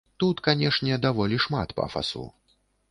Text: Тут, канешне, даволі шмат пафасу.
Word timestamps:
Тут, 0.21 0.39
канешне, 0.47 0.97
даволі 1.05 1.41
шмат 1.47 1.79
пафасу. 1.83 2.29